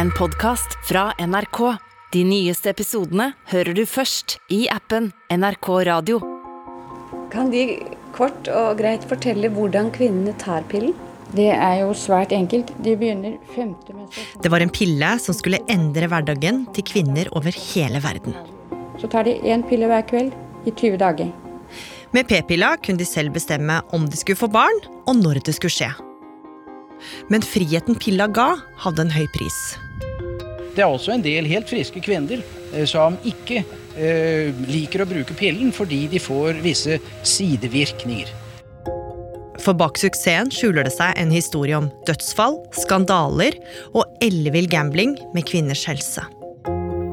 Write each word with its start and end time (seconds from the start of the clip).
en 0.00 0.10
podkast 0.10 0.78
fra 0.88 1.10
NRK. 1.18 1.58
De 2.12 2.20
nyeste 2.24 2.70
episodene 2.72 3.34
hører 3.50 3.76
du 3.76 3.82
først 3.84 4.38
i 4.48 4.62
appen 4.72 5.10
NRK 5.28 5.68
Radio. 5.90 6.20
Kan 7.28 7.50
De 7.52 7.64
kort 8.16 8.48
og 8.48 8.78
greit 8.80 9.04
fortelle 9.10 9.50
hvordan 9.52 9.90
kvinnene 9.92 10.32
tar 10.40 10.64
pillen? 10.70 10.94
Det 11.36 11.50
er 11.52 11.82
jo 11.82 11.92
svært 11.92 12.32
enkelt. 12.32 12.72
De 12.80 12.94
begynner 12.96 13.36
femte 13.52 13.92
menstruasjon. 13.92 14.40
Det 14.40 14.54
var 14.54 14.64
en 14.64 14.72
pille 14.72 15.10
som 15.20 15.36
skulle 15.36 15.60
endre 15.68 16.08
hverdagen 16.08 16.64
til 16.72 16.88
kvinner 16.94 17.28
over 17.36 17.52
hele 17.52 18.00
verden. 18.00 18.38
Så 18.96 19.10
tar 19.12 19.28
de 19.28 19.36
én 19.44 19.66
pille 19.68 19.90
hver 19.90 20.08
kveld 20.08 20.32
i 20.64 20.72
20 20.72 20.96
dager. 21.04 21.28
Med 22.16 22.24
p-pilla 22.30 22.72
kunne 22.80 23.04
de 23.04 23.06
selv 23.06 23.36
bestemme 23.36 23.82
om 23.92 24.08
de 24.08 24.16
skulle 24.16 24.40
få 24.40 24.48
barn, 24.48 24.80
og 25.04 25.20
når 25.20 25.44
det 25.44 25.58
skulle 25.60 25.76
skje. 25.76 25.92
Men 27.28 27.44
friheten 27.44 28.00
pilla 28.00 28.32
ga, 28.32 28.54
hadde 28.80 29.04
en 29.04 29.16
høy 29.20 29.28
pris. 29.36 29.60
Det 30.74 30.84
er 30.84 30.90
også 30.90 31.16
en 31.16 31.24
del 31.24 31.48
helt 31.50 31.70
friske 31.70 32.02
kvinner 32.04 32.42
eh, 32.72 32.86
som 32.88 33.18
ikke 33.26 33.64
eh, 33.98 34.54
liker 34.70 35.02
å 35.02 35.08
bruke 35.10 35.34
pillen 35.38 35.74
fordi 35.74 36.04
de 36.12 36.22
får 36.22 36.62
visse 36.64 37.00
sidevirkninger. 37.26 38.30
For 39.60 39.76
bak 39.76 39.98
suksessen 40.00 40.48
skjuler 40.54 40.86
det 40.88 40.94
seg 40.94 41.18
en 41.20 41.32
historie 41.34 41.76
om 41.76 41.90
dødsfall, 42.08 42.56
skandaler 42.80 43.58
og 43.92 44.06
ellevill 44.24 44.70
gambling 44.70 45.18
med 45.34 45.44
kvinners 45.50 45.84
helse. 45.90 46.24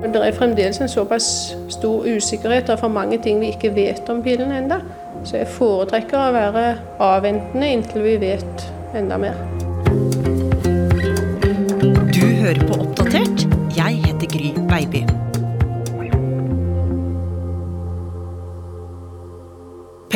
Det 0.07 0.21
er 0.23 0.35
fremdeles 0.37 0.79
en 0.79 0.91
såpass 0.91 1.27
stor 1.73 2.05
usikkerhet 2.07 2.69
og 2.71 2.79
for 2.85 2.93
mange 2.93 3.19
ting 3.23 3.41
vi 3.43 3.51
ikke 3.51 3.73
vet 3.75 4.07
om 4.13 4.23
pillen 4.23 4.53
enda. 4.55 4.79
Så 5.27 5.41
jeg 5.41 5.51
foretrekker 5.57 6.21
å 6.21 6.35
være 6.37 6.67
avventende 7.03 7.73
inntil 7.75 8.05
vi 8.05 8.19
vet 8.29 8.69
enda 8.95 9.19
mer. 9.19 9.66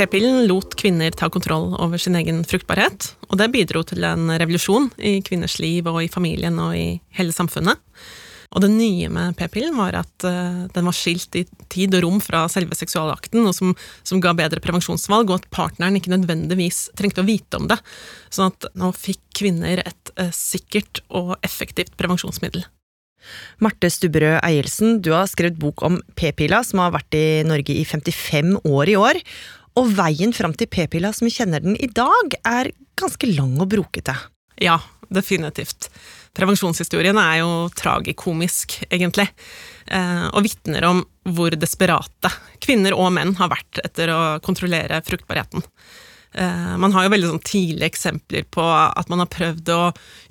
P-pillen 0.01 0.47
lot 0.49 0.73
kvinner 0.81 1.13
ta 1.13 1.27
kontroll 1.29 1.75
over 1.77 1.99
sin 2.01 2.15
egen 2.17 2.39
fruktbarhet, 2.47 3.11
og 3.29 3.37
det 3.37 3.51
bidro 3.53 3.83
til 3.85 4.01
en 4.07 4.31
revolusjon 4.33 4.87
i 4.97 5.19
kvinners 5.21 5.59
liv 5.61 5.85
og 5.85 5.99
i 6.01 6.09
familien 6.09 6.57
og 6.57 6.73
i 6.73 6.85
hele 7.19 7.35
samfunnet. 7.35 7.77
Og 8.51 8.63
det 8.65 8.71
nye 8.73 9.11
med 9.13 9.37
p-pillen 9.37 9.77
var 9.77 9.99
at 9.99 10.25
uh, 10.25 10.65
den 10.73 10.89
var 10.89 10.97
skilt 10.97 11.37
i 11.37 11.45
tid 11.69 11.93
og 11.99 12.01
rom 12.07 12.17
fra 12.23 12.47
selve 12.49 12.73
seksualakten, 12.79 13.45
og 13.45 13.53
som, 13.53 13.75
som, 14.01 14.23
ga 14.23 14.33
bedre 14.41 14.63
prevensjonsvalg, 14.63 15.29
og 15.29 15.43
at 15.43 15.47
partneren 15.53 16.01
ikke 16.01 16.15
nødvendigvis 16.15 16.87
trengte 16.97 17.21
å 17.21 17.29
vite 17.29 17.61
om 17.61 17.69
det. 17.69 17.77
Sånn 18.33 18.49
at 18.49 18.71
nå 18.73 18.89
fikk 18.97 19.21
kvinner 19.37 19.85
et 19.85 20.15
uh, 20.17 20.33
sikkert 20.33 21.05
og 21.13 21.35
effektivt 21.45 21.93
prevensjonsmiddel. 22.01 22.65
Marte 23.61 23.85
Stubberød 23.93 24.39
Eielsen, 24.41 24.97
du 25.05 25.11
har 25.13 25.29
skrevet 25.29 25.61
bok 25.61 25.85
om 25.85 26.01
p-pilla, 26.17 26.63
som 26.65 26.81
har 26.81 26.97
vært 26.97 27.13
i 27.13 27.25
Norge 27.45 27.77
i 27.77 27.85
55 27.85 28.55
år 28.65 28.89
i 28.89 28.97
år. 28.97 29.21
Og 29.79 29.91
veien 29.95 30.33
fram 30.35 30.53
til 30.57 30.69
p-pilla 30.71 31.13
som 31.15 31.27
vi 31.27 31.33
kjenner 31.35 31.63
den 31.63 31.77
i 31.79 31.87
dag, 31.87 32.35
er 32.43 32.71
ganske 32.99 33.29
lang 33.31 33.55
og 33.61 33.69
brokete. 33.71 34.15
Ja, 34.61 34.77
definitivt. 35.09 35.89
Prevensjonshistorien 36.35 37.17
er 37.19 37.41
jo 37.41 37.49
tragikomisk, 37.75 38.77
egentlig, 38.89 39.27
eh, 39.87 40.27
og 40.31 40.43
vitner 40.45 40.87
om 40.87 41.01
hvor 41.27 41.55
desperate 41.55 42.31
kvinner 42.63 42.95
og 42.95 43.11
menn 43.15 43.35
har 43.39 43.51
vært 43.51 43.81
etter 43.83 44.13
å 44.13 44.21
kontrollere 44.43 45.01
fruktbarheten. 45.07 45.63
Eh, 46.33 46.77
man 46.77 46.93
har 46.95 47.03
jo 47.03 47.11
veldig 47.11 47.27
sånn 47.27 47.43
tidlige 47.43 47.89
eksempler 47.91 48.45
på 48.55 48.63
at 48.63 49.09
man 49.11 49.19
har 49.19 49.27
prøvd 49.31 49.71
å 49.75 49.79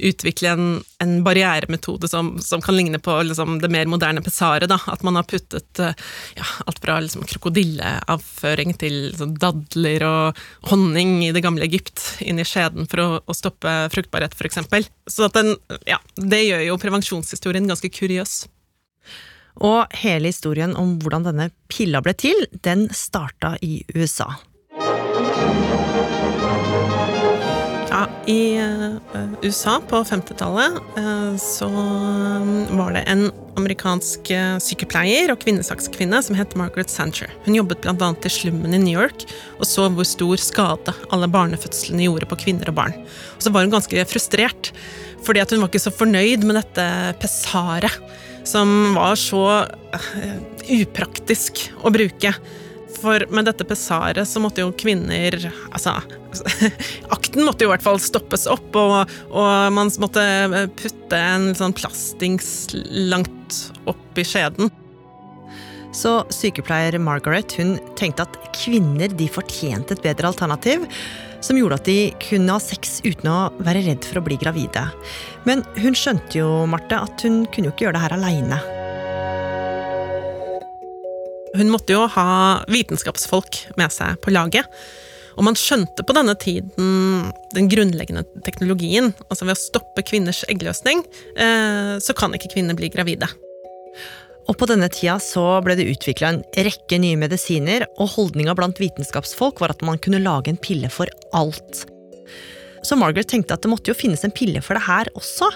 utvikle 0.09 0.53
en, 0.55 0.69
en 1.05 1.12
barrieremetode 1.27 2.09
som, 2.09 2.33
som, 2.41 2.62
kan 2.65 2.79
ligne 2.79 2.97
på 3.05 3.19
liksom, 3.29 3.59
det 3.61 3.69
mer 3.73 3.91
moderne 3.91 4.25
pessaret. 4.25 4.73
At 4.73 5.05
man 5.05 5.19
har 5.20 5.29
puttet 5.29 5.83
eh, 5.83 6.07
ja, 6.41 6.48
alt 6.65 6.81
fra 6.81 6.97
liksom, 7.05 7.27
krokodilleavføring 7.29 8.75
til 8.81 8.97
liksom, 9.11 9.37
dadler 9.42 10.07
og 10.08 10.41
honning 10.73 11.19
i 11.27 11.35
det 11.36 11.45
gamle 11.45 11.69
Egypt 11.69 12.23
inn 12.24 12.41
i 12.41 12.48
skjeden 12.48 12.89
for 12.89 13.05
å, 13.05 13.08
å 13.20 13.36
stoppe 13.36 13.77
fruktbarhet, 13.92 14.36
f.eks. 14.39 14.89
Så 15.11 15.29
den, 15.36 15.53
ja, 15.89 16.01
det 16.17 16.47
gjør 16.47 16.64
jo 16.70 16.80
prevensjonshistorien 16.80 17.69
ganske 17.69 17.92
kuriøs. 17.92 18.41
Og 19.61 19.98
hele 20.01 20.30
historien 20.30 20.73
om 20.79 20.95
hvordan 21.03 21.27
denne 21.27 21.51
pilla 21.69 22.01
ble 22.01 22.14
til, 22.17 22.47
den 22.64 22.89
starta 22.97 23.58
i 23.61 23.83
USA. 23.92 24.30
I 28.30 28.61
uh, 28.63 28.96
USA 29.42 29.80
på 29.91 29.98
50-tallet 30.07 30.77
uh, 30.98 31.36
så 31.41 31.67
um, 31.67 32.51
var 32.79 32.95
det 32.95 33.02
en 33.11 33.24
amerikansk 33.58 34.30
uh, 34.30 34.58
sykepleier 34.63 35.33
og 35.33 35.41
kvinnesakskvinne 35.42 36.20
som 36.23 36.39
het 36.39 36.55
Margaret 36.58 36.92
Sancher. 36.92 37.33
Hun 37.46 37.57
jobbet 37.58 37.83
bl.a. 37.83 38.11
i 38.14 38.33
slummen 38.33 38.77
i 38.77 38.80
New 38.83 38.95
York 38.95 39.24
og 39.58 39.67
så 39.67 39.89
hvor 39.91 40.07
stor 40.07 40.39
skade 40.42 40.95
alle 41.11 41.30
barnefødslene 41.33 42.07
gjorde 42.07 42.30
på 42.30 42.39
kvinner 42.45 42.70
og 42.70 42.79
barn. 42.79 42.96
Og 43.35 43.42
så 43.46 43.55
var 43.55 43.67
hun 43.67 43.74
ganske 43.74 44.07
frustrert, 44.13 44.70
fordi 45.27 45.42
hun 45.51 45.64
var 45.64 45.73
ikke 45.73 45.83
så 45.89 45.95
fornøyd 45.95 46.47
med 46.47 46.61
dette 46.61 46.86
pessaret, 47.20 47.98
som 48.47 48.95
var 48.95 49.18
så 49.20 49.42
upraktisk 50.70 51.67
å 51.83 51.91
bruke. 51.92 52.36
For 53.01 53.27
med 53.33 53.51
dette 53.51 53.67
pessaret 53.67 54.29
så 54.29 54.42
måtte 54.42 54.62
jo 54.62 54.74
kvinner 54.77 55.36
Altså, 55.70 55.98
akten 57.17 57.46
måtte 57.46 57.64
jo 57.64 57.70
i 57.70 57.74
hvert 57.74 57.85
fall 57.85 58.01
stoppes 58.02 58.46
opp, 58.51 58.74
og, 58.79 59.11
og 59.30 59.74
man 59.77 59.92
måtte 60.02 60.24
putte 60.79 61.18
en 61.18 61.51
sånn 61.58 61.74
plastings 61.77 62.70
langt 63.11 63.63
opp 63.91 64.20
i 64.20 64.27
skjeden. 64.27 64.70
Så 65.96 66.20
sykepleier 66.30 66.95
Margaret 67.02 67.57
hun 67.58 67.74
tenkte 67.98 68.27
at 68.27 68.36
kvinner 68.55 69.11
de 69.11 69.27
fortjente 69.30 69.96
et 69.96 70.05
bedre 70.05 70.30
alternativ, 70.30 70.86
som 71.42 71.57
gjorde 71.57 71.80
at 71.80 71.89
de 71.89 71.98
kunne 72.23 72.52
ha 72.52 72.61
sex 72.62 73.01
uten 73.02 73.30
å 73.30 73.39
være 73.64 73.83
redd 73.86 74.07
for 74.07 74.20
å 74.20 74.24
bli 74.27 74.39
gravide. 74.41 74.85
Men 75.48 75.64
hun 75.80 75.97
skjønte 75.97 76.39
jo, 76.39 76.51
Marte, 76.70 77.01
at 77.01 77.24
hun 77.27 77.42
kunne 77.51 77.70
jo 77.70 77.74
ikke 77.74 77.89
gjøre 77.89 77.97
det 77.98 78.05
her 78.05 78.17
aleine. 78.18 78.61
Hun 81.57 81.73
måtte 81.73 81.97
jo 81.97 82.05
ha 82.14 82.30
vitenskapsfolk 82.70 83.64
med 83.80 83.91
seg 83.91 84.20
på 84.23 84.35
laget. 84.35 84.68
Og 85.40 85.46
man 85.48 85.56
skjønte 85.56 86.05
på 86.05 86.12
denne 86.12 86.34
tiden 86.36 87.30
den 87.56 87.68
grunnleggende 87.73 88.27
teknologien. 88.45 89.14
Altså 89.30 89.46
ved 89.48 89.56
å 89.56 89.61
stoppe 89.61 90.05
kvinners 90.05 90.42
eggløsning, 90.52 91.01
eh, 91.40 91.95
så 91.96 92.17
kan 92.17 92.36
ikke 92.36 92.52
kvinner 92.52 92.77
bli 92.77 92.90
gravide. 92.92 93.30
Og 94.50 94.58
på 94.61 94.68
denne 94.68 94.90
tida 94.92 95.17
så 95.23 95.62
ble 95.64 95.79
det 95.79 95.89
utvikla 95.95 96.34
en 96.34 96.42
rekke 96.67 96.98
nye 97.00 97.17
medisiner, 97.17 97.86
og 97.96 98.12
holdninga 98.18 98.52
blant 98.58 98.83
vitenskapsfolk 98.83 99.62
var 99.62 99.73
at 99.73 99.84
man 99.86 100.00
kunne 100.02 100.20
lage 100.20 100.52
en 100.52 100.61
pille 100.61 100.90
for 100.92 101.08
alt. 101.33 101.86
Så 102.84 102.96
Margaret 103.00 103.29
tenkte 103.30 103.56
at 103.56 103.64
det 103.64 103.70
måtte 103.73 103.92
jo 103.92 103.96
finnes 103.96 104.24
en 104.27 104.34
pille 104.34 104.61
for 104.64 104.77
det 104.77 104.84
her 104.89 105.08
også. 105.17 105.48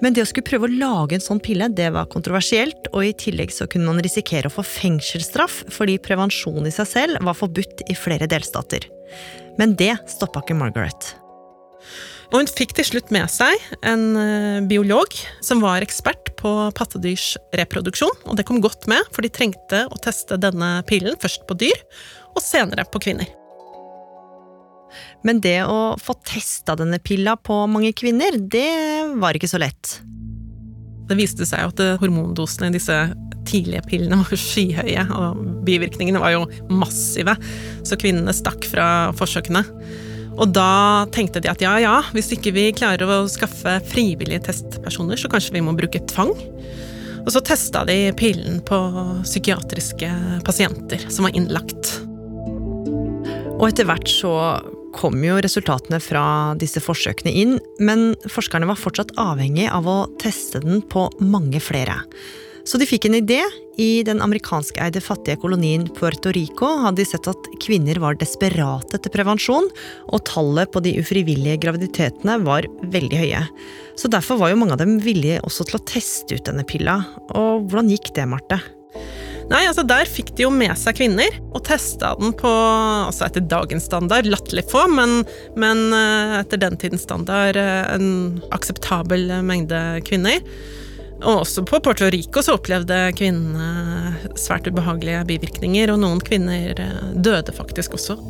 Men 0.00 0.16
det 0.16 0.24
å 0.24 0.28
skulle 0.28 0.48
prøve 0.48 0.68
å 0.68 0.72
lage 0.80 1.16
en 1.16 1.24
sånn 1.24 1.42
pille, 1.44 1.68
det 1.76 1.90
var 1.92 2.08
kontroversielt, 2.12 2.88
og 2.94 3.04
i 3.04 3.14
tillegg 3.16 3.52
så 3.52 3.68
kunne 3.70 3.90
man 3.90 4.00
risikere 4.04 4.48
å 4.48 4.54
få 4.54 4.64
fengselsstraff 4.64 5.62
fordi 5.72 5.98
prevensjon 6.02 6.68
i 6.68 6.72
seg 6.74 6.88
selv 6.88 7.24
var 7.26 7.36
forbudt 7.36 7.84
i 7.90 7.96
flere 7.98 8.28
delstater. 8.30 8.88
Men 9.60 9.76
det 9.76 9.92
stoppa 10.08 10.40
ikke 10.44 10.56
Margaret. 10.56 11.14
Og 12.30 12.38
hun 12.38 12.50
fikk 12.50 12.76
til 12.78 12.86
slutt 12.86 13.10
med 13.12 13.26
seg 13.32 13.58
en 13.82 14.04
eh, 14.16 14.60
biolog 14.70 15.16
som 15.42 15.62
var 15.64 15.82
ekspert 15.82 16.30
på 16.38 16.52
pattedyrs 16.78 17.34
reproduksjon, 17.58 18.22
og 18.30 18.38
det 18.38 18.46
kom 18.48 18.62
godt 18.62 18.86
med, 18.90 19.02
for 19.10 19.26
de 19.26 19.32
trengte 19.34 19.82
å 19.90 20.00
teste 20.00 20.38
denne 20.40 20.78
pillen 20.88 21.18
først 21.20 21.44
på 21.50 21.58
dyr, 21.58 21.84
og 22.30 22.44
senere 22.44 22.86
på 22.86 23.02
kvinner. 23.02 23.39
Men 25.26 25.42
det 25.44 25.58
å 25.68 25.96
få 26.00 26.16
testa 26.24 26.76
denne 26.78 27.00
pilla 27.02 27.36
på 27.36 27.64
mange 27.68 27.92
kvinner, 27.96 28.38
det 28.40 29.10
var 29.20 29.36
ikke 29.36 29.50
så 29.50 29.60
lett. 29.60 29.98
Det 31.10 31.18
viste 31.18 31.46
seg 31.48 31.72
at 31.72 31.82
hormondosene 32.00 32.70
i 32.70 32.76
disse 32.78 32.96
tidlige 33.48 33.82
pillene 33.88 34.20
var 34.22 34.42
skyhøye, 34.48 35.06
og 35.16 35.42
bivirkningene 35.66 36.22
var 36.22 36.36
jo 36.36 36.44
massive, 36.72 37.36
så 37.84 37.98
kvinnene 38.00 38.34
stakk 38.36 38.68
fra 38.70 38.86
forsøkene. 39.18 39.64
Og 40.40 40.54
da 40.54 41.04
tenkte 41.12 41.42
de 41.42 41.50
at 41.50 41.60
ja 41.60 41.74
ja, 41.82 41.96
hvis 42.14 42.30
ikke 42.32 42.54
vi 42.56 42.70
klarer 42.76 43.10
å 43.10 43.26
skaffe 43.28 43.76
frivillige 43.90 44.46
testpersoner, 44.48 45.18
så 45.20 45.28
kanskje 45.28 45.58
vi 45.58 45.64
må 45.66 45.74
bruke 45.76 46.00
tvang. 46.08 46.32
Og 47.20 47.32
så 47.34 47.42
testa 47.44 47.82
de 47.84 48.14
pillen 48.16 48.62
på 48.64 48.78
psykiatriske 49.26 50.08
pasienter 50.46 51.02
som 51.12 51.26
var 51.26 51.36
innlagt. 51.36 51.98
Og 53.58 53.66
etter 53.68 53.84
hvert 53.90 54.08
så 54.08 54.32
kom 54.96 55.18
jo 55.24 55.38
resultatene 55.42 56.00
fra 56.02 56.24
disse 56.60 56.82
forsøkene 56.82 57.32
inn, 57.32 57.56
men 57.82 58.12
forskerne 58.30 58.68
var 58.70 58.78
fortsatt 58.80 59.14
avhengig 59.20 59.68
av 59.70 59.88
å 59.88 59.98
teste 60.22 60.62
den 60.64 60.82
på 60.82 61.08
mange 61.22 61.62
flere. 61.62 62.02
Så 62.64 62.78
de 62.78 62.86
fikk 62.88 63.08
en 63.08 63.18
idé. 63.18 63.40
I 63.80 64.02
den 64.04 64.20
amerikanskeide 64.20 65.00
fattige 65.00 65.38
kolonien 65.40 65.86
Puerto 65.96 66.28
Rico 66.36 66.68
hadde 66.82 67.00
de 67.00 67.06
sett 67.08 67.28
at 67.30 67.46
kvinner 67.64 67.96
var 68.02 68.18
desperate 68.20 68.98
etter 68.98 69.12
prevensjon, 69.14 69.70
og 70.12 70.24
tallet 70.28 70.70
på 70.74 70.82
de 70.84 70.92
ufrivillige 71.00 71.62
graviditetene 71.64 72.36
var 72.44 72.68
veldig 72.92 73.22
høye. 73.22 73.40
Så 73.96 74.10
derfor 74.12 74.40
var 74.42 74.52
jo 74.52 74.60
mange 74.60 74.76
av 74.76 74.82
dem 74.82 74.98
villige 75.00 75.40
også 75.48 75.66
til 75.70 75.80
å 75.80 75.86
teste 75.88 76.36
ut 76.36 76.44
denne 76.50 76.66
pilla. 76.68 77.00
Og 77.32 77.70
hvordan 77.70 77.90
gikk 77.94 78.12
det, 78.18 78.28
Marte? 78.28 78.60
Nei, 79.50 79.64
altså 79.66 79.82
Der 79.82 80.06
fikk 80.06 80.30
de 80.38 80.44
jo 80.44 80.50
med 80.54 80.76
seg 80.78 80.94
kvinner, 81.00 81.34
og 81.50 81.64
testa 81.66 82.12
den 82.20 82.30
på 82.38 82.50
altså 82.50 83.26
etter 83.26 83.42
dagens 83.50 83.88
standard, 83.90 84.28
latterlig 84.30 84.62
få, 84.70 84.84
men, 84.92 85.24
men 85.58 85.88
eh, 85.96 86.36
etter 86.38 86.60
den 86.62 86.78
tidens 86.78 87.02
standard 87.08 87.58
eh, 87.58 87.88
en 87.96 88.38
akseptabel 88.54 89.26
mengde 89.46 89.80
kvinner. 90.06 90.38
Og 91.20 91.42
også 91.42 91.64
på 91.68 91.80
Puerto 91.82 92.06
Rico 92.14 92.44
så 92.46 92.54
opplevde 92.56 93.10
kvinnene 93.18 94.38
svært 94.38 94.70
ubehagelige 94.70 95.26
bivirkninger, 95.34 95.90
og 95.92 95.98
noen 96.04 96.22
kvinner 96.24 96.78
eh, 96.78 97.02
døde 97.18 97.52
faktisk 97.56 97.98
også. 97.98 98.20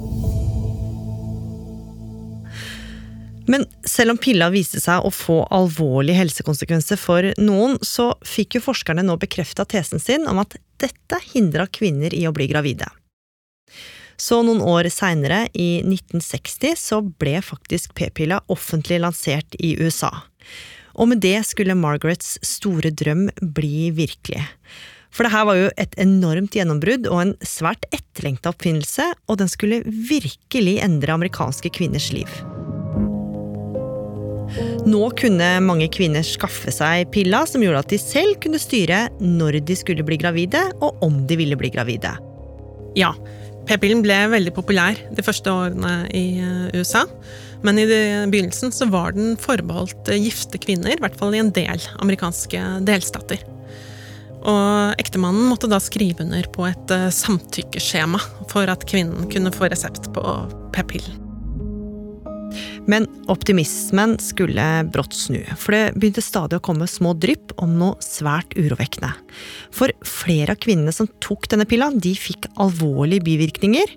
Men 3.51 3.69
selv 3.85 4.15
om 4.15 4.19
pilla 4.23 4.49
viste 4.53 4.81
seg 4.81 5.05
å 5.05 5.13
få 5.13 5.43
alvorlige 5.53 6.23
helsekonsekvenser 6.23 6.99
for 7.01 7.29
noen, 7.43 7.77
så 7.85 8.15
fikk 8.25 8.57
jo 8.57 8.67
forskerne 8.71 9.05
nå 9.05 9.21
bekrefta 9.21 9.69
tesen 9.69 10.01
sin 10.01 10.25
om 10.31 10.41
at 10.41 10.57
dette 10.81 11.21
hindra 11.33 11.67
kvinner 11.71 12.15
i 12.17 12.27
å 12.29 12.35
bli 12.37 12.49
gravide. 12.51 12.89
Så 14.21 14.43
noen 14.45 14.61
år 14.61 14.91
seinere, 14.93 15.47
i 15.57 15.81
1960, 15.81 16.77
så 16.77 17.01
ble 17.01 17.39
faktisk 17.45 17.95
p-pilla 17.97 18.43
offentlig 18.53 19.01
lansert 19.01 19.57
i 19.57 19.73
USA. 19.81 20.11
Og 21.01 21.09
med 21.09 21.23
det 21.25 21.39
skulle 21.49 21.79
Margarets 21.79 22.37
store 22.45 22.93
drøm 22.93 23.29
bli 23.41 23.89
virkelig. 23.97 24.45
For 25.11 25.27
det 25.27 25.33
her 25.33 25.49
var 25.49 25.59
jo 25.59 25.73
et 25.81 25.97
enormt 26.03 26.55
gjennombrudd 26.55 27.09
og 27.11 27.25
en 27.25 27.35
svært 27.43 27.89
etterlengta 27.95 28.53
oppfinnelse, 28.53 29.09
og 29.27 29.41
den 29.41 29.51
skulle 29.51 29.83
virkelig 29.87 30.79
endre 30.85 31.17
amerikanske 31.17 31.73
kvinners 31.75 32.13
liv. 32.15 32.29
Nå 34.89 35.03
kunne 35.19 35.51
mange 35.65 35.89
kvinner 35.93 36.25
skaffe 36.27 36.73
seg 36.75 37.11
pilla 37.15 37.45
som 37.49 37.63
gjorde 37.65 37.85
at 37.85 37.93
de 37.93 38.01
selv 38.01 38.39
kunne 38.43 38.61
styre 38.61 39.07
når 39.21 39.61
de 39.67 39.77
skulle 39.79 40.07
bli 40.07 40.19
gravide, 40.21 40.63
og 40.81 41.01
om 41.05 41.23
de 41.29 41.39
ville 41.41 41.59
bli 41.59 41.71
gravide. 41.73 42.15
Ja, 42.99 43.13
p-pillen 43.69 44.03
ble 44.03 44.17
veldig 44.33 44.55
populær 44.57 44.99
de 45.15 45.25
første 45.25 45.53
årene 45.53 45.95
i 46.17 46.25
eh, 46.43 46.67
USA. 46.81 47.05
Men 47.63 47.79
i 47.79 47.87
begynnelsen 47.87 48.73
så 48.73 48.89
var 48.91 49.15
den 49.17 49.37
forbeholdt 49.41 50.11
eh, 50.11 50.21
gifte 50.25 50.61
kvinner, 50.63 50.97
i 50.97 51.01
hvert 51.03 51.19
fall 51.21 51.37
i 51.37 51.43
en 51.43 51.53
del 51.55 51.83
amerikanske 52.01 52.63
delstater. 52.89 53.45
Og 54.41 55.01
ektemannen 55.01 55.51
måtte 55.51 55.69
da 55.69 55.81
skrive 55.83 56.25
under 56.25 56.47
på 56.55 56.67
et 56.71 56.95
eh, 56.97 57.11
samtykkeskjema 57.15 58.21
for 58.51 58.71
at 58.73 58.87
kvinnen 58.89 59.29
kunne 59.33 59.53
få 59.55 59.69
resept 59.73 60.09
på 60.17 60.25
p-pillen. 60.75 61.30
Men 62.91 63.07
optimismen 63.31 64.17
skulle 64.19 64.65
brått 64.91 65.15
snu, 65.15 65.39
for 65.55 65.77
det 65.77 65.99
begynte 66.01 66.25
stadig 66.25 66.59
å 66.59 66.65
komme 66.65 66.89
små 66.91 67.13
drypp 67.23 67.55
om 67.63 67.77
noe 67.79 67.99
svært 68.03 68.57
urovekkende. 68.59 69.13
For 69.75 69.95
flere 70.07 70.57
av 70.57 70.63
kvinnene 70.65 70.95
som 70.95 71.11
tok 71.23 71.47
denne 71.53 71.69
pilla, 71.71 71.91
de 71.95 72.17
fikk 72.19 72.51
alvorlige 72.61 73.27
bivirkninger. 73.29 73.95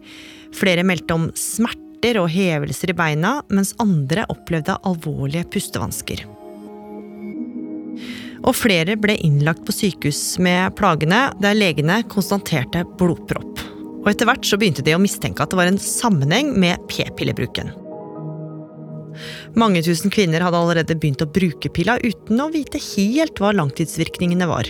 Flere 0.54 0.86
meldte 0.86 1.18
om 1.18 1.32
smerter 1.40 2.20
og 2.22 2.30
hevelser 2.36 2.94
i 2.94 2.98
beina, 2.98 3.40
mens 3.50 3.74
andre 3.82 4.28
opplevde 4.30 4.78
alvorlige 4.86 5.48
pustevansker. 5.56 6.26
Og 8.44 8.54
flere 8.60 8.98
ble 9.00 9.16
innlagt 9.24 9.64
på 9.66 9.74
sykehus 9.74 10.36
med 10.44 10.76
plagene, 10.78 11.30
der 11.42 11.58
legene 11.58 12.02
konstaterte 12.12 12.84
blodpropp. 13.00 13.64
Og 14.04 14.10
etter 14.12 14.28
hvert 14.28 14.46
så 14.46 14.60
begynte 14.60 14.84
de 14.86 14.94
å 14.94 15.02
mistenke 15.02 15.42
at 15.42 15.54
det 15.54 15.58
var 15.62 15.72
en 15.72 15.80
sammenheng 15.80 16.52
med 16.60 16.84
p-pillebruken. 16.92 17.72
Mange 19.60 19.84
tusen 19.86 20.14
kvinner 20.14 20.44
hadde 20.46 20.60
allerede 20.60 20.98
begynt 21.00 21.24
å 21.24 21.30
bruke 21.30 21.72
pilla 21.74 21.98
uten 22.04 22.42
å 22.42 22.50
vite 22.54 22.82
helt 22.94 23.42
hva 23.42 23.54
langtidsvirkningene 23.56 24.48
var. 24.50 24.70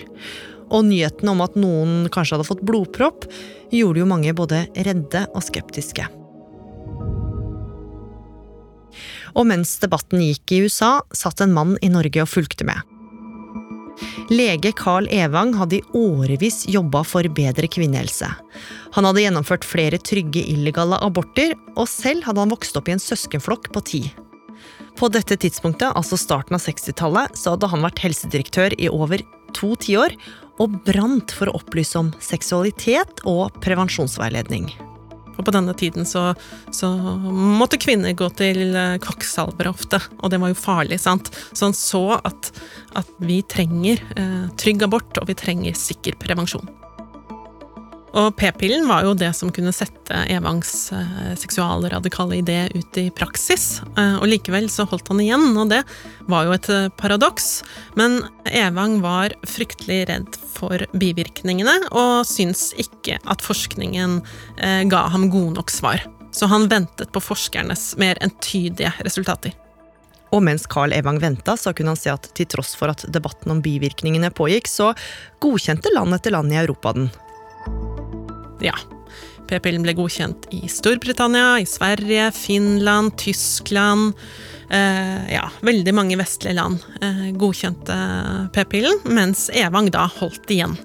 Og 0.74 0.88
nyheten 0.88 1.30
om 1.30 1.44
at 1.45 1.57
noen 1.60 2.10
kanskje 2.13 2.38
hadde 2.38 2.50
fått 2.50 2.66
blodpropp, 2.66 3.28
gjorde 3.74 4.04
jo 4.04 4.10
mange 4.10 4.34
både 4.38 4.66
redde 4.88 5.25
og 5.34 5.44
skeptiske. 5.45 6.07
Og 9.34 9.48
mens 9.50 9.78
debatten 9.81 10.22
gikk 10.22 10.54
i 10.54 10.63
USA, 10.68 11.00
satt 11.13 11.42
en 11.42 11.54
mann 11.54 11.78
i 11.81 11.89
Norge 11.94 12.22
og 12.22 12.30
fulgte 12.30 12.68
med. 12.69 12.89
Lege 14.34 14.72
Carl 14.78 15.07
Evang 15.12 15.54
hadde 15.57 15.80
i 15.80 15.84
årevis 15.98 16.63
jobba 16.72 17.04
for 17.06 17.28
bedre 17.36 17.68
kvinnehelse. 17.69 18.30
Han 18.96 19.07
hadde 19.07 19.25
gjennomført 19.25 19.66
flere 19.68 20.00
trygge 20.01 20.46
illegale 20.54 21.00
aborter, 21.04 21.56
og 21.75 21.89
selv 21.89 22.25
hadde 22.28 22.46
han 22.46 22.54
vokst 22.54 22.78
opp 22.80 22.89
i 22.89 22.96
en 22.96 23.04
søskenflokk 23.04 23.72
på 23.74 23.84
ti. 23.89 24.04
På 25.00 25.09
dette 25.11 25.38
tidspunktet, 25.39 25.91
altså 25.97 26.19
starten 26.19 26.57
av 26.57 26.63
60-tallet, 26.63 27.38
så 27.38 27.55
hadde 27.55 27.69
han 27.71 27.85
vært 27.85 28.03
helsedirektør 28.05 28.75
i 28.77 28.89
over 28.91 29.23
to 29.53 29.73
tiår 29.79 30.15
og 30.61 30.79
brant 30.85 31.33
for 31.33 31.50
å 31.50 31.59
opplyse 31.59 31.97
om 32.00 32.11
seksualitet 32.23 33.23
og 33.29 33.53
prevensjonsveiledning. 33.63 34.69
Og 35.33 35.41
på 35.47 35.53
denne 35.53 35.73
tiden 35.77 36.05
så, 36.05 36.31
så 36.73 36.91
måtte 37.23 37.79
kvinner 37.81 38.13
gå 38.17 38.27
til 38.38 38.75
eh, 38.77 39.00
kvakksalvere 39.01 39.71
ofte, 39.73 40.00
og 40.21 40.29
det 40.29 40.39
var 40.41 40.53
jo 40.53 40.59
farlig, 40.61 41.00
sant. 41.01 41.31
Så 41.53 41.69
han 41.69 41.77
så 41.77 42.03
at, 42.19 42.51
at 43.00 43.09
vi 43.23 43.41
trenger 43.50 44.03
eh, 44.13 44.45
trygg 44.61 44.85
abort, 44.85 45.17
og 45.17 45.29
vi 45.31 45.38
trenger 45.39 45.77
sikker 45.77 46.19
prevensjon. 46.21 46.69
Og 48.13 48.36
p-pillen 48.38 48.86
var 48.86 49.07
jo 49.07 49.15
det 49.18 49.31
som 49.33 49.50
kunne 49.54 49.74
sette 49.74 50.19
Evangs 50.30 50.92
eh, 50.94 51.31
seksualradikale 51.39 52.38
idé 52.44 52.60
ut 52.75 53.00
i 53.01 53.07
praksis. 53.15 53.81
Eh, 53.98 54.19
og 54.19 54.27
likevel 54.30 54.69
så 54.69 54.86
holdt 54.89 55.10
han 55.10 55.21
igjen, 55.24 55.48
og 55.57 55.71
det 55.71 55.81
var 56.30 56.45
jo 56.45 56.54
et 56.54 56.69
eh, 56.69 56.92
paradoks. 57.00 57.63
Men 57.98 58.19
Evang 58.54 59.00
var 59.01 59.33
fryktelig 59.50 60.04
redd 60.12 60.38
for 60.54 60.86
bivirkningene, 60.94 61.74
og 61.89 62.27
syns 62.30 62.69
ikke 62.77 63.18
at 63.30 63.42
forskningen 63.42 64.19
ga 64.92 65.00
ham 65.10 65.25
gode 65.33 65.57
nok 65.57 65.74
svar. 65.74 66.04
Så 66.33 66.48
han 66.51 66.69
ventet 66.69 67.10
på 67.13 67.21
forskernes 67.21 67.95
mer 68.01 68.19
entydige 68.24 68.94
resultater. 69.06 69.56
Og 70.33 70.42
mens 70.45 70.65
Carl 70.69 70.94
Evang 70.94 71.19
venta, 71.21 71.57
så 71.57 71.74
kunne 71.74 71.94
han 71.94 72.00
se 72.00 72.13
at 72.13 72.30
til 72.38 72.50
tross 72.50 72.74
for 72.77 72.94
at 72.94 73.06
debatten 73.13 73.54
om 73.54 73.62
bivirkningene 73.65 74.33
pågikk, 74.33 74.69
så 74.69 74.94
godkjente 75.44 75.94
land 75.94 76.18
etter 76.18 76.38
land 76.38 76.54
i 76.54 76.62
Europa 76.62 76.94
den. 76.98 77.12
Ja. 78.61 78.75
P-pillen 79.50 79.83
ble 79.83 79.95
godkjent 79.97 80.47
i 80.55 80.63
Storbritannia, 80.71 81.59
i 81.59 81.67
Sverige, 81.67 82.29
Finland, 82.35 83.17
Tyskland 83.19 84.13
eh, 84.71 85.33
Ja, 85.33 85.50
veldig 85.61 85.94
mange 85.95 86.17
vestlige 86.19 86.55
land 86.57 86.83
eh, 87.03 87.29
godkjente 87.38 87.97
p-pillen, 88.55 89.03
mens 89.11 89.50
Evang 89.53 89.91
da 89.94 90.07
holdt 90.19 90.53
igjen. 90.53 90.77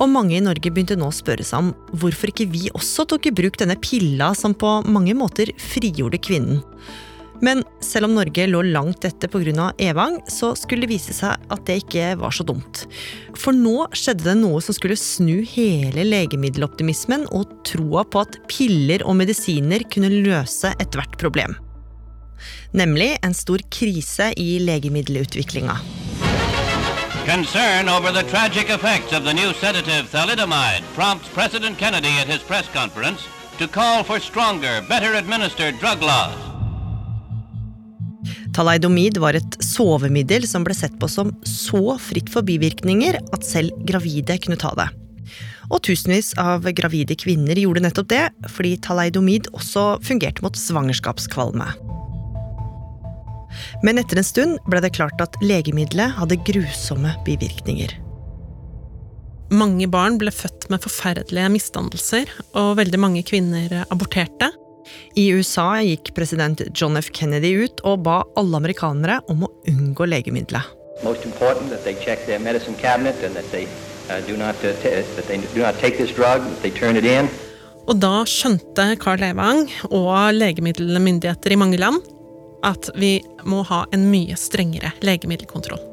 Og 0.00 0.08
mange 0.08 0.36
i 0.36 0.44
Norge 0.44 0.72
begynte 0.72 0.96
nå 0.96 1.10
å 1.10 1.14
spørre 1.14 1.44
seg 1.44 1.64
om 1.64 1.72
hvorfor 2.00 2.32
ikke 2.32 2.48
vi 2.52 2.70
også 2.72 3.04
tok 3.08 3.28
i 3.28 3.34
bruk 3.36 3.58
denne 3.60 3.76
pilla 3.80 4.30
som 4.36 4.56
på 4.56 4.78
mange 4.88 5.16
måter 5.16 5.52
frigjorde 5.60 6.20
kvinnen. 6.24 6.62
Men 7.40 7.62
selv 7.80 8.08
om 8.08 8.14
Norge 8.14 8.46
lå 8.46 8.62
langt 8.68 9.04
etter 9.08 9.30
pga. 9.32 9.70
Evang, 9.80 10.18
så 10.28 10.52
skulle 10.58 10.84
det 10.84 10.92
vise 10.92 11.14
seg 11.16 11.40
at 11.50 11.64
det 11.68 11.80
ikke 11.82 12.12
var 12.20 12.34
så 12.36 12.44
dumt. 12.44 12.84
For 13.38 13.56
nå 13.56 13.88
skjedde 13.96 14.28
det 14.28 14.36
noe 14.42 14.60
som 14.64 14.76
skulle 14.76 14.98
snu 15.00 15.40
hele 15.48 16.04
legemiddeloptimismen 16.04 17.26
og 17.32 17.48
troa 17.68 18.04
på 18.04 18.24
at 18.26 18.38
piller 18.50 19.04
og 19.06 19.16
medisiner 19.22 19.86
kunne 19.92 20.12
løse 20.20 20.74
ethvert 20.78 21.16
problem. 21.20 21.56
Nemlig 22.76 23.16
en 23.24 23.34
stor 23.34 23.60
krise 23.72 24.30
i 24.36 24.58
legemiddelutviklinga. 24.64 25.80
Concern 27.26 27.88
over 27.88 28.12
the 28.12 28.22
tragic 28.30 28.70
effects 28.70 29.12
of 29.12 29.24
the 29.24 29.32
new 29.34 29.52
sedative 29.52 30.08
thalidomide 30.10 30.82
prompts 30.94 31.28
President 31.28 31.78
Kennedy 31.78 32.18
at 32.20 32.26
his 32.26 32.42
press 32.42 32.66
conference 32.72 33.28
to 33.58 33.68
call 33.68 34.02
for 34.02 34.18
stronger, 34.18 34.82
better 34.88 35.14
administered 35.14 35.78
drug 35.78 36.02
laws. 36.02 36.59
Talaidomid 38.60 39.16
var 39.16 39.38
et 39.38 39.54
sovemiddel 39.64 40.44
som 40.44 40.66
ble 40.66 40.74
sett 40.76 40.98
på 41.00 41.08
som 41.08 41.30
så 41.48 41.94
fritt 41.96 42.28
for 42.28 42.44
bivirkninger 42.44 43.16
at 43.32 43.46
selv 43.46 43.72
gravide 43.88 44.36
kunne 44.44 44.58
ta 44.60 44.74
det. 44.76 44.90
Og 45.70 45.80
tusenvis 45.86 46.34
av 46.42 46.68
gravide 46.76 47.16
kvinner 47.16 47.56
gjorde 47.56 47.80
nettopp 47.86 48.10
det, 48.12 48.26
fordi 48.52 48.74
talaidomid 48.84 49.48
også 49.56 49.86
fungerte 50.04 50.44
mot 50.44 50.60
svangerskapskvalme. 50.60 51.70
Men 53.86 54.02
etter 54.02 54.20
en 54.20 54.28
stund 54.28 54.60
ble 54.68 54.84
det 54.84 54.92
klart 54.98 55.24
at 55.24 55.40
legemiddelet 55.40 56.18
hadde 56.20 56.42
grusomme 56.44 57.16
bivirkninger. 57.24 57.96
Mange 59.56 59.88
barn 59.88 60.20
ble 60.20 60.34
født 60.34 60.68
med 60.68 60.84
forferdelige 60.84 61.48
misdannelser, 61.56 62.28
og 62.52 62.76
veldig 62.82 63.00
mange 63.08 63.24
kvinner 63.24 63.86
aborterte. 63.88 64.52
I 65.18 65.28
USA 65.34 65.80
gikk 65.84 66.12
president 66.14 66.62
John 66.74 66.96
F. 67.00 67.10
Kennedy 67.16 67.52
ut 67.64 67.82
og 67.84 68.04
ba 68.06 68.20
alle 68.40 68.60
amerikanere 68.60 69.20
om 69.32 69.46
å 69.46 69.52
unngå 69.70 70.06
legemiddelet. 70.08 70.76
Most 71.04 71.24
important 71.24 71.70
that 71.70 71.84
they 71.84 71.94
check 72.04 72.26
their 72.26 72.38
medicine 72.38 72.76
cabinet 72.80 73.22
and 73.24 73.34
that 73.34 73.48
they 73.50 73.66
uh, 74.10 74.20
do 74.26 74.36
not 74.36 74.56
uh, 74.64 74.74
t- 74.82 75.02
that 75.16 75.26
they 75.26 75.38
do 75.54 75.62
not 75.62 75.78
take 75.80 75.96
this 75.96 76.12
drug, 76.12 76.44
that 76.44 76.62
they 76.62 76.70
turn 76.70 76.96
it 76.96 77.04
in. 77.04 77.30
Og 77.88 77.98
da 77.98 78.20
skjønte 78.28 78.92
Carl 79.02 79.22
Evang 79.24 79.64
og 79.90 80.34
legemiddelmyndigheter 80.36 81.56
i 81.56 81.58
mange 81.58 81.80
land 81.80 82.04
at 82.62 82.90
vi 83.00 83.16
må 83.48 83.64
ha 83.70 83.86
en 83.96 84.04
mye 84.12 84.36
strengere 84.38 84.92
legemiddelkontroll. 85.00 85.89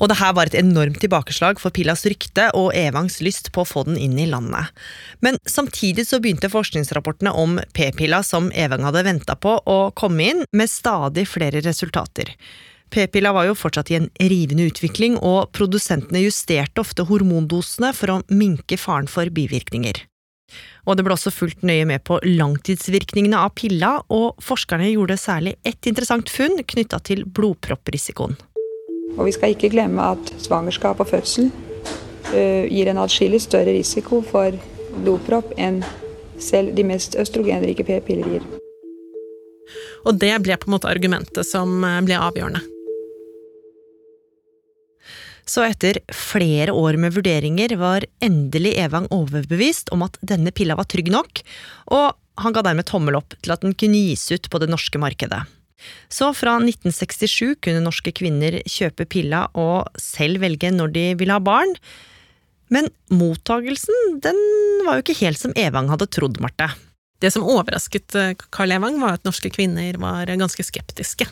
Og 0.00 0.08
det 0.10 0.18
her 0.18 0.32
var 0.34 0.48
et 0.48 0.56
enormt 0.58 0.98
tilbakeslag 1.02 1.60
for 1.62 1.74
pillas 1.74 2.04
rykte 2.08 2.48
og 2.58 2.72
Evangs 2.76 3.20
lyst 3.22 3.52
på 3.54 3.62
å 3.62 3.68
få 3.68 3.84
den 3.86 3.98
inn 4.00 4.16
i 4.18 4.26
landet. 4.30 4.72
Men 5.20 5.38
samtidig 5.46 6.06
så 6.08 6.18
begynte 6.22 6.50
forskningsrapportene 6.52 7.34
om 7.38 7.58
p-pilla 7.76 8.22
som 8.26 8.50
Evang 8.56 8.86
hadde 8.88 9.04
venta 9.06 9.36
på, 9.36 9.58
å 9.62 9.78
komme 9.94 10.30
inn 10.32 10.44
med 10.56 10.70
stadig 10.72 11.28
flere 11.30 11.62
resultater. 11.62 12.34
P-pilla 12.92 13.32
var 13.32 13.46
jo 13.48 13.56
fortsatt 13.56 13.92
i 13.92 13.98
en 14.00 14.08
rivende 14.20 14.66
utvikling, 14.68 15.16
og 15.16 15.52
produsentene 15.56 16.24
justerte 16.26 16.82
ofte 16.82 17.06
hormondosene 17.08 17.92
for 17.96 18.12
å 18.12 18.22
minke 18.28 18.76
faren 18.80 19.08
for 19.08 19.30
bivirkninger. 19.32 20.02
Og 20.84 20.98
det 20.98 21.06
ble 21.06 21.14
også 21.14 21.32
fulgt 21.32 21.62
nøye 21.64 21.86
med 21.88 22.02
på 22.04 22.18
langtidsvirkningene 22.26 23.38
av 23.38 23.54
pilla, 23.56 23.94
og 24.12 24.40
forskerne 24.44 24.90
gjorde 24.90 25.20
særlig 25.20 25.54
ett 25.64 25.88
interessant 25.88 26.32
funn 26.32 26.58
knytta 26.68 27.00
til 27.06 27.24
blodpropprisikoen. 27.24 28.36
Og 29.18 29.26
vi 29.28 29.34
skal 29.36 29.54
ikke 29.54 29.72
glemme 29.74 30.12
at 30.14 30.32
svangerskap 30.40 31.00
og 31.02 31.10
fødsel 31.10 31.50
uh, 32.32 32.64
gir 32.68 32.90
en 32.90 33.02
atskillig 33.02 33.42
større 33.44 33.74
risiko 33.76 34.22
for 34.24 34.56
blodpropp 35.02 35.54
enn 35.60 35.82
selv 36.42 36.74
de 36.76 36.84
mest 36.86 37.16
østrogenrike 37.20 37.86
p-piller 37.86 38.36
gir. 38.36 38.44
Og 40.02 40.18
det 40.18 40.34
ble 40.42 40.58
på 40.58 40.68
en 40.68 40.74
måte 40.74 40.90
argumentet 40.90 41.46
som 41.46 41.84
eh, 41.86 42.00
ble 42.02 42.18
avgjørende. 42.18 42.64
Så 45.46 45.64
etter 45.66 45.98
flere 46.14 46.74
år 46.74 46.98
med 47.02 47.14
vurderinger 47.16 47.74
var 47.78 48.06
endelig 48.22 48.76
Evang 48.78 49.08
overbevist 49.14 49.90
om 49.94 50.04
at 50.06 50.18
denne 50.22 50.52
pilla 50.54 50.76
var 50.78 50.86
trygg 50.90 51.10
nok, 51.12 51.42
og 51.94 52.14
han 52.42 52.54
ga 52.54 52.62
dermed 52.64 52.88
tommel 52.88 53.18
opp 53.18 53.34
til 53.42 53.54
at 53.54 53.64
den 53.64 53.74
kunne 53.78 54.00
gis 54.10 54.28
ut 54.32 54.48
på 54.50 54.62
det 54.62 54.70
norske 54.70 54.98
markedet. 55.02 55.42
Så 56.12 56.30
fra 56.36 56.56
1967 56.60 57.58
kunne 57.64 57.84
norske 57.84 58.12
kvinner 58.14 58.60
kjøpe 58.68 59.06
pilla 59.08 59.46
og 59.58 59.90
selv 60.00 60.42
velge 60.44 60.72
når 60.74 60.94
de 60.94 61.04
ville 61.20 61.36
ha 61.36 61.42
barn. 61.42 61.74
Men 62.72 62.88
mottagelsen 63.12 64.18
den 64.24 64.38
var 64.86 64.98
jo 64.98 65.04
ikke 65.04 65.20
helt 65.20 65.40
som 65.40 65.54
Evang 65.58 65.90
hadde 65.92 66.08
trodd, 66.08 66.40
Marte. 66.40 66.70
Det 67.22 67.30
som 67.30 67.44
overrasket 67.46 68.16
Karl 68.50 68.74
Evang, 68.74 68.96
var 69.02 69.18
at 69.18 69.28
norske 69.28 69.52
kvinner 69.54 69.98
var 70.02 70.30
ganske 70.30 70.64
skeptiske. 70.66 71.28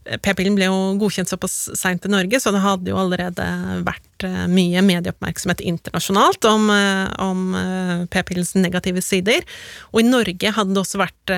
P-pillen 0.00 0.54
ble 0.56 0.64
jo 0.64 0.76
godkjent 1.00 1.28
såpass 1.28 1.54
seint 1.76 2.06
i 2.08 2.10
Norge, 2.10 2.38
så 2.40 2.52
det 2.54 2.62
hadde 2.64 2.88
jo 2.88 2.98
allerede 2.98 3.44
vært 3.84 4.24
eh, 4.24 4.46
mye 4.48 4.80
medieoppmerksomhet 4.86 5.60
internasjonalt 5.60 6.46
om, 6.48 6.70
eh, 6.72 7.04
om 7.20 7.42
eh, 7.58 7.92
p-pillens 8.12 8.54
negative 8.56 9.04
sider. 9.04 9.44
Og 9.92 10.00
i 10.00 10.06
Norge 10.08 10.54
hadde 10.56 10.72
det 10.72 10.80
også 10.80 11.02
vært 11.02 11.34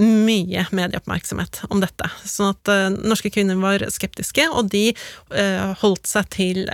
mye 0.00 0.64
medieoppmerksomhet 0.74 1.60
om 1.68 1.82
dette. 1.84 2.08
Sånn 2.26 2.54
at 2.54 2.70
norske 3.04 3.30
kvinner 3.30 3.60
var 3.60 3.84
skeptiske, 3.92 4.46
og 4.50 4.72
de 4.72 4.88
holdt 5.80 6.08
seg 6.10 6.26
til 6.34 6.64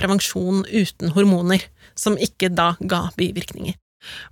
prevensjon 0.00 0.62
uten 0.70 1.12
hormoner, 1.16 1.66
som 1.98 2.16
ikke 2.16 2.48
da 2.54 2.72
ga 2.80 3.08
bivirkninger. 3.20 3.76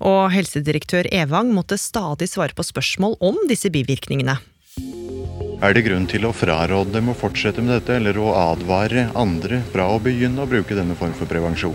Og 0.00 0.30
helsedirektør 0.32 1.10
Evang 1.12 1.52
måtte 1.52 1.76
stadig 1.80 2.30
svare 2.30 2.56
på 2.56 2.64
spørsmål 2.64 3.18
om 3.20 3.42
disse 3.50 3.68
bivirkningene. 3.74 4.38
Er 5.58 5.74
det 5.74 5.88
grunn 5.88 6.04
til 6.06 6.22
å 6.22 6.30
fraråde 6.30 6.92
dem 6.94 7.08
å 7.10 7.16
fortsette 7.18 7.58
med 7.64 7.72
dette, 7.74 7.96
eller 7.98 8.14
å 8.22 8.28
advare 8.38 9.08
andre 9.18 9.58
fra 9.72 9.88
å 9.90 9.96
begynne 9.98 10.44
å 10.44 10.46
bruke 10.46 10.76
denne 10.78 10.94
form 10.94 11.16
for 11.18 11.26
prevensjon? 11.26 11.74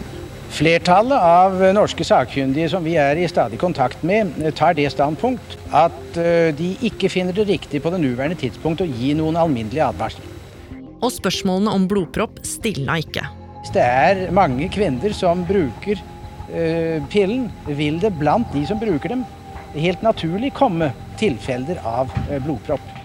Flertallet 0.55 1.19
av 1.19 1.59
norske 1.75 2.05
sakkyndige 2.07 2.69
som 2.71 2.85
vi 2.87 2.93
er 3.01 3.19
i 3.19 3.27
stadig 3.27 3.59
kontakt 3.59 4.05
med, 4.07 4.31
tar 4.55 4.77
det 4.77 4.87
standpunkt 4.93 5.57
at 5.75 6.21
eh, 6.21 6.53
de 6.55 6.69
ikke 6.87 7.11
finner 7.11 7.35
det 7.35 7.49
riktig 7.49 7.83
på 7.83 7.91
det 7.91 7.99
nåværende 8.05 8.39
tidspunkt 8.39 8.85
å 8.85 8.87
gi 8.87 9.11
noen 9.19 9.41
alminnelig 9.41 9.83
advarsel. 9.89 10.31
Og 11.03 11.11
spørsmålene 11.11 11.75
om 11.75 11.89
blodpropp 11.91 12.39
stilna 12.47 13.01
ikke. 13.03 13.27
Hvis 13.59 13.75
det 13.75 13.83
er 13.83 14.25
mange 14.31 14.71
kvinner 14.71 15.11
som 15.15 15.43
bruker 15.47 15.99
uh, 15.99 17.03
pillen, 17.11 17.49
vil 17.67 17.99
det 17.99 18.15
blant 18.15 18.47
de 18.55 18.63
som 18.67 18.79
bruker 18.79 19.11
dem, 19.11 19.27
helt 19.75 20.03
naturlig 20.03 20.55
komme 20.55 20.93
tilfeller 21.19 21.83
av 21.83 22.11
uh, 22.29 22.37
blodpropp. 22.43 23.02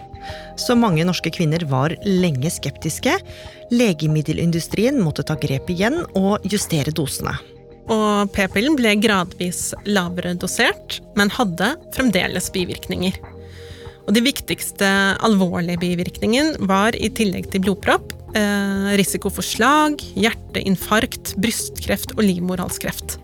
Så 0.59 0.77
mange 0.79 1.07
norske 1.07 1.31
kvinner 1.35 1.63
var 1.71 1.95
lenge 2.07 2.51
skeptiske. 2.53 3.15
Legemiddelindustrien 3.71 4.99
måtte 5.03 5.25
ta 5.27 5.39
grep 5.41 5.71
igjen 5.73 6.03
og 6.19 6.45
justere 6.49 6.95
dosene. 6.95 7.37
Og 7.89 8.29
p-pillen 8.35 8.77
ble 8.77 8.93
gradvis 9.01 9.71
lavere 9.89 10.35
dosert, 10.37 10.99
men 11.17 11.33
hadde 11.33 11.73
fremdeles 11.97 12.51
bivirkninger. 12.53 13.17
Og 14.09 14.15
de 14.17 14.25
viktigste 14.25 14.89
alvorlige 15.25 15.81
bivirkningene 15.83 16.69
var 16.69 16.97
i 16.97 17.11
tillegg 17.13 17.51
til 17.53 17.65
blodpropp 17.65 18.13
eh, 18.37 18.93
risiko 18.97 19.33
for 19.33 19.45
slag, 19.45 20.01
hjerteinfarkt, 20.17 21.35
brystkreft 21.41 22.17
og 22.17 22.25
livmorhalskreft. 22.25 23.19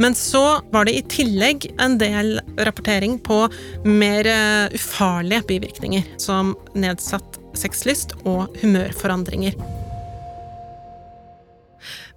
Men 0.00 0.16
så 0.18 0.60
var 0.72 0.88
det 0.88 0.96
i 0.96 1.04
tillegg 1.10 1.68
en 1.82 1.98
del 2.00 2.38
rapportering 2.58 3.18
på 3.24 3.44
mer 3.86 4.28
eh, 4.28 4.74
ufarlige 4.74 5.46
bivirkninger, 5.50 6.08
som 6.22 6.56
nedsatt 6.74 7.38
sexlyst 7.58 8.16
og 8.24 8.52
humørforandringer. 8.62 9.56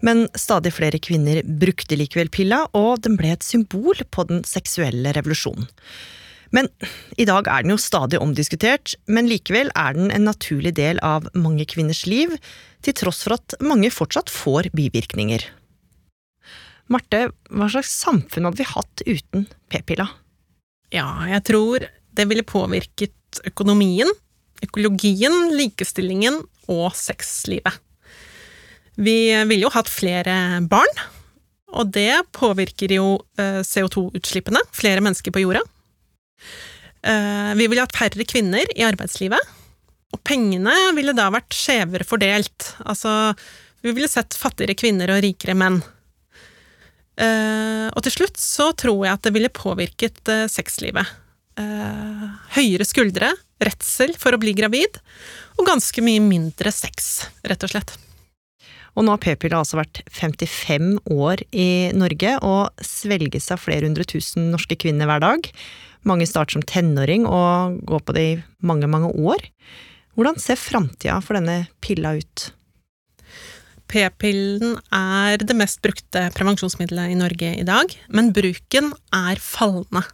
Men 0.05 0.27
stadig 0.37 0.73
flere 0.75 0.99
kvinner 1.01 1.41
brukte 1.43 1.97
likevel 1.97 2.29
pilla, 2.33 2.65
og 2.77 3.01
den 3.05 3.17
ble 3.19 3.33
et 3.33 3.45
symbol 3.45 4.03
på 4.13 4.27
den 4.29 4.43
seksuelle 4.47 5.15
revolusjonen. 5.15 5.69
Men 6.53 6.69
i 7.19 7.25
dag 7.27 7.49
er 7.51 7.65
den 7.65 7.73
jo 7.73 7.81
stadig 7.81 8.19
omdiskutert, 8.21 8.93
men 9.11 9.27
likevel 9.27 9.71
er 9.75 9.97
den 9.97 10.11
en 10.13 10.27
naturlig 10.29 10.75
del 10.77 11.01
av 11.03 11.27
mange 11.33 11.65
kvinners 11.67 12.05
liv, 12.07 12.35
til 12.85 12.95
tross 12.95 13.23
for 13.25 13.35
at 13.35 13.57
mange 13.65 13.89
fortsatt 13.91 14.31
får 14.31 14.69
bivirkninger. 14.77 15.43
Marte, 16.91 17.29
hva 17.49 17.67
slags 17.71 17.93
samfunn 18.03 18.45
hadde 18.45 18.61
vi 18.61 18.67
hatt 18.69 19.03
uten 19.07 19.47
p-pilla? 19.73 20.07
Ja, 20.93 21.07
jeg 21.27 21.41
tror 21.47 21.87
det 22.15 22.27
ville 22.29 22.45
påvirket 22.47 23.41
økonomien, 23.49 24.11
økologien, 24.63 25.55
likestillingen 25.57 26.39
og 26.71 26.93
sexlivet. 26.95 27.81
Vi 28.95 29.17
ville 29.49 29.65
jo 29.65 29.73
hatt 29.73 29.89
flere 29.91 30.61
barn, 30.69 31.01
og 31.75 31.91
det 31.91 32.23
påvirker 32.35 32.93
jo 32.95 33.07
eh, 33.41 33.59
CO2-utslippene, 33.65 34.61
flere 34.71 35.03
mennesker 35.03 35.33
på 35.35 35.43
jorda. 35.43 35.65
Eh, 37.03 37.51
vi 37.59 37.67
ville 37.67 37.83
hatt 37.83 37.97
færre 37.97 38.27
kvinner 38.29 38.71
i 38.77 38.85
arbeidslivet, 38.87 39.51
og 40.15 40.21
pengene 40.23 40.73
ville 40.95 41.15
da 41.17 41.27
vært 41.33 41.57
skjevere 41.57 42.07
fordelt. 42.07 42.71
Altså, 42.85 43.33
vi 43.83 43.91
ville 43.91 44.07
sett 44.09 44.37
fattigere 44.39 44.77
kvinner 44.79 45.11
og 45.11 45.25
rikere 45.25 45.57
menn. 45.59 45.81
Uh, 47.15 47.87
og 47.95 48.03
til 48.03 48.17
slutt 48.17 48.39
så 48.41 48.71
tror 48.75 49.05
jeg 49.05 49.15
at 49.15 49.27
det 49.27 49.33
ville 49.35 49.53
påvirket 49.53 50.19
uh, 50.31 50.45
sexlivet. 50.51 51.07
Uh, 51.55 52.27
høyere 52.57 52.87
skuldre, 52.87 53.31
redsel 53.63 54.11
for 54.19 54.35
å 54.35 54.41
bli 54.41 54.51
gravid, 54.57 54.99
og 55.55 55.69
ganske 55.69 56.03
mye 56.03 56.23
mindre 56.23 56.73
sex, 56.75 57.29
rett 57.47 57.63
og 57.63 57.71
slett. 57.71 57.95
Og 58.95 59.03
nå 59.03 59.11
har 59.11 59.21
p-pilla 59.23 59.59
altså 59.59 59.79
vært 59.79 60.01
55 60.11 60.91
år 61.11 61.43
i 61.51 61.91
Norge, 61.95 62.37
og 62.43 62.83
svelges 62.83 63.49
av 63.51 63.63
flere 63.63 63.87
hundre 63.87 64.07
tusen 64.07 64.49
norske 64.53 64.77
kvinner 64.79 65.09
hver 65.09 65.23
dag. 65.23 65.49
Mange 66.07 66.27
starter 66.29 66.57
som 66.57 66.67
tenåring 66.67 67.25
og 67.27 67.81
går 67.87 68.03
på 68.05 68.15
det 68.15 68.25
i 68.25 68.37
mange, 68.63 68.87
mange 68.91 69.11
år. 69.15 69.43
Hvordan 70.15 70.39
ser 70.39 70.59
framtida 70.59 71.17
for 71.23 71.35
denne 71.35 71.65
pilla 71.83 72.15
ut? 72.15 72.49
P-pillen 73.91 74.77
er 74.93 75.41
det 75.41 75.55
mest 75.57 75.81
brukte 75.85 76.27
prevensjonsmiddelet 76.35 77.13
i 77.13 77.17
Norge 77.19 77.51
i 77.59 77.65
dag, 77.67 77.91
men 78.09 78.33
bruken 78.35 78.91
er 79.15 79.41
fallende. 79.41 80.05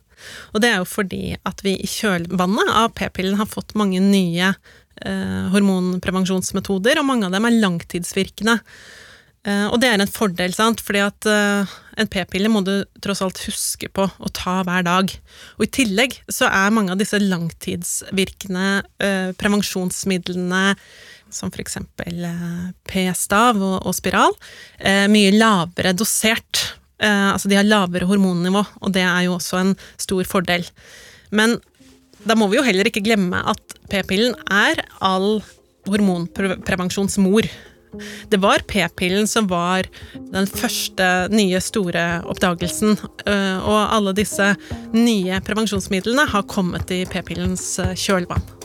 Og 0.53 0.61
det 0.61 0.69
er 0.71 0.81
jo 0.81 0.89
fordi 0.89 1.23
at 1.47 1.63
vi 1.65 1.75
i 1.81 1.89
kjølvannet 1.89 2.73
av 2.77 2.91
p-pillen 2.97 3.39
har 3.39 3.49
fått 3.49 3.73
mange 3.79 4.01
nye 4.03 4.51
eh, 4.51 5.45
hormonprevensjonsmetoder, 5.53 7.01
og 7.01 7.07
mange 7.07 7.27
av 7.27 7.35
dem 7.35 7.47
er 7.47 7.57
langtidsvirkende. 7.63 8.59
Eh, 9.41 9.65
og 9.71 9.79
det 9.81 9.89
er 9.89 9.97
en 9.97 10.11
fordel, 10.11 10.53
sant, 10.53 10.83
fordi 10.85 11.01
at 11.01 11.29
eh, 11.29 11.77
en 12.01 12.09
p-pille 12.11 12.51
må 12.53 12.61
du 12.65 12.75
tross 13.01 13.23
alt 13.25 13.41
huske 13.47 13.89
på 13.89 14.05
å 14.05 14.33
ta 14.37 14.59
hver 14.67 14.85
dag. 14.85 15.15
Og 15.57 15.65
i 15.65 15.71
tillegg 15.79 16.19
så 16.29 16.49
er 16.51 16.75
mange 16.75 16.93
av 16.93 17.01
disse 17.01 17.17
langtidsvirkende 17.21 18.67
eh, 19.01 19.31
prevensjonsmidlene 19.41 20.65
som 21.33 21.51
f.eks. 21.51 21.79
Eh, 22.05 22.67
p-stav 22.87 23.59
og, 23.59 23.79
og, 23.85 23.95
spiral, 23.97 24.35
eh, 24.79 25.07
mye 25.11 25.33
lavere 25.35 25.95
dosert. 25.97 26.65
Eh, 27.01 27.31
altså 27.31 27.51
de 27.51 27.57
har 27.59 27.67
lavere 27.67 28.09
hormonnivå, 28.09 28.63
og 28.81 28.93
det 28.95 29.05
er 29.05 29.25
jo 29.27 29.37
også 29.37 29.61
en 29.61 29.73
stor 30.01 30.27
fordel. 30.29 30.67
Men 31.31 31.57
da 32.27 32.37
må 32.37 32.51
vi 32.51 32.59
jo 32.59 32.67
heller 32.67 32.87
ikke 32.87 33.03
glemme 33.05 33.41
at 33.49 33.77
p-pillen 33.89 34.37
er 34.51 34.83
all 35.01 35.41
hormonprevensjonsmor. 35.89 37.49
Det 38.31 38.39
var 38.39 38.63
p-pillen 38.69 39.25
som 39.27 39.49
var 39.51 39.89
den 40.31 40.45
første 40.47 41.07
nye 41.33 41.59
store 41.63 42.05
oppdagelsen, 42.29 42.93
og 43.25 43.81
alle 43.81 44.13
disse 44.15 44.53
nye 44.93 45.41
prevensjonsmidlene 45.43 46.29
har 46.31 46.47
kommet 46.47 46.93
i 46.93 47.01
p-pillens 47.09 47.73
kjølvann. 47.99 48.60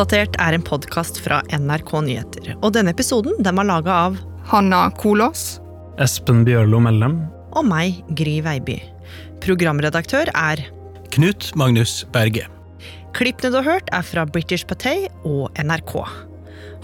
Oppdatert 0.00 0.38
er 0.40 0.54
en 0.56 0.62
podkast 0.64 1.18
fra 1.20 1.42
NRK 1.52 1.90
Nyheter, 2.06 2.46
og 2.64 2.70
denne 2.72 2.94
episoden 2.94 3.34
den 3.44 3.58
var 3.58 3.66
laga 3.68 3.96
av 4.06 4.14
Hanna 4.48 4.86
Kolås. 4.96 5.58
Espen 6.00 6.38
Bjørlo 6.46 6.78
Mellem. 6.80 7.18
og 7.52 7.66
meg, 7.68 7.98
Gry 8.16 8.38
Veiby. 8.40 8.78
Programredaktør 9.44 10.30
er 10.32 10.62
Knut 11.12 11.50
Magnus 11.52 12.06
Berge. 12.14 12.46
Klippene 13.12 13.50
du 13.52 13.58
har 13.58 13.66
hørt, 13.66 13.92
er 13.92 14.00
fra 14.00 14.24
British 14.24 14.64
Patay 14.64 15.04
og 15.28 15.52
NRK. 15.60 15.92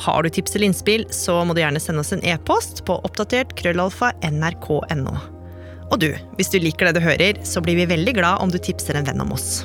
Har 0.05 0.23
du 0.23 0.29
tips 0.29 0.53
eller 0.53 0.69
innspill, 0.69 1.07
så 1.09 1.39
må 1.41 1.57
du 1.57 1.63
gjerne 1.63 1.81
sende 1.81 2.05
oss 2.05 2.13
en 2.13 2.21
e-post 2.21 2.85
på 2.85 2.99
oppdatert 3.01 3.57
krøllalfa 3.57 4.13
nrk.no. 4.29 5.17
Og 5.89 5.97
du, 6.05 6.11
hvis 6.37 6.53
du 6.53 6.61
liker 6.61 6.91
det 6.91 7.01
du 7.01 7.07
hører, 7.07 7.41
så 7.49 7.65
blir 7.65 7.81
vi 7.81 7.89
veldig 7.89 8.17
glad 8.21 8.45
om 8.45 8.53
du 8.53 8.61
tipser 8.61 9.01
en 9.01 9.09
venn 9.09 9.25
om 9.25 9.33
oss. 9.33 9.65